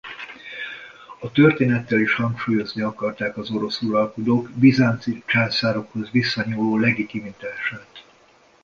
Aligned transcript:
A 1.19 1.31
történettel 1.31 1.99
is 1.99 2.13
hangsúlyozni 2.15 2.81
akarták 2.81 3.37
az 3.37 3.51
orosz 3.51 3.81
uralkodók 3.81 4.49
bizánci 4.49 5.23
császárokhoz 5.25 6.09
visszanyúló 6.11 6.77
legitimitását. 6.77 8.05